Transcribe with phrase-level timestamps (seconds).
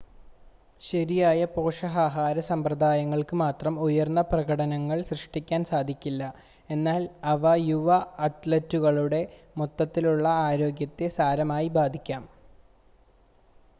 [0.81, 6.23] ശരിയായ പോഷകാഹാര സമ്പ്രദായങ്ങൾക്ക് മാത്രം ഉയർന്ന പ്രകടനങ്ങൾ സൃഷ്ടിക്കാൻ കഴിയില്ല
[6.69, 7.89] എന്നാൽ അവ യുവ
[8.19, 9.21] അത്‌ലറ്റുകളുടെ
[9.57, 12.25] മൊത്തത്തിലുള്ള ആരോഗ്യത്തെ സാരമായി ബാധിക്കാം